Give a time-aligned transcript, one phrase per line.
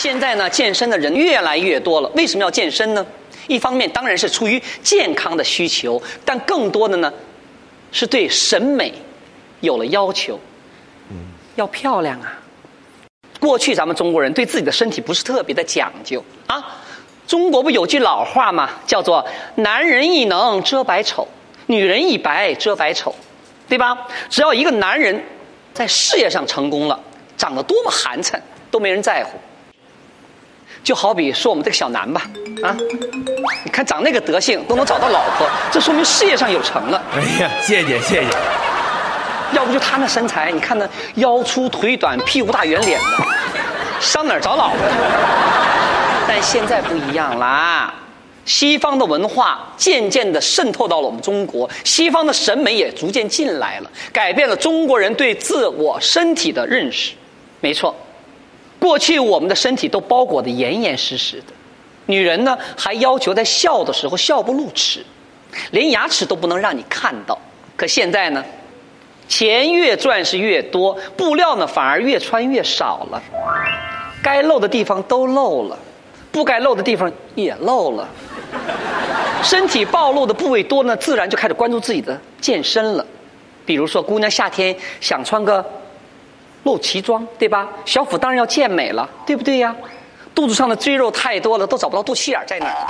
[0.00, 2.08] 现在呢，健身的人越来越多了。
[2.14, 3.06] 为什么要健身呢？
[3.48, 7.12] 一方面当然是出于健康的需求，但更多的呢，
[7.92, 8.94] 是对审美
[9.60, 10.40] 有了要求。
[11.10, 11.16] 嗯，
[11.56, 12.32] 要漂亮啊！
[13.40, 16.80] 过去咱们中国人对自己的身体不是特别的讲究啊。
[17.26, 18.70] 中国不有句老话吗？
[18.86, 19.26] 叫做
[19.56, 21.28] “男人一能遮百丑，
[21.66, 23.14] 女人一白遮百丑”，
[23.68, 24.08] 对吧？
[24.30, 25.22] 只要一个男人
[25.74, 26.98] 在事业上成功了，
[27.36, 28.40] 长得多么寒碜
[28.70, 29.38] 都没人在乎。
[30.82, 32.22] 就好比说我们这个小南吧，
[32.62, 32.76] 啊，
[33.64, 37.02] 你看长那个德性都能找到老婆，这说明事业上有成了。
[37.14, 38.28] 哎呀，谢谢谢谢。
[39.52, 43.24] 要不就他那身材，你看那腰粗腿短、屁股大圆脸的，
[44.00, 44.78] 上哪儿找老婆？
[46.26, 47.92] 但现在不一样啦，
[48.44, 57.12] 西方的文化渐渐的渗透到了我们中国，西方的审美也逐渐进来了，改变了中国人对自我身体的认识。
[57.60, 57.94] 没错。
[58.80, 61.52] 过去我们的身体都包裹得严严实实的，
[62.06, 65.04] 女人呢还要求在笑的时候笑不露齿，
[65.70, 67.38] 连牙齿都不能让你看到。
[67.76, 68.42] 可现在呢，
[69.28, 73.22] 钱越赚是越多，布料呢反而越穿越少了，
[74.22, 75.78] 该露的地方都露了，
[76.32, 78.08] 不该露的地方也露了。
[79.42, 83.06] 身体暴露的部位多呢，自然就开始关注自己的健身了。
[83.66, 85.62] 比如说，姑娘夏天想穿个。
[86.64, 87.68] 露脐装，对吧？
[87.84, 89.74] 小腹当然要健美了，对不对呀？
[90.34, 92.86] 肚子上的赘肉太多了，都找不到肚脐眼在哪儿。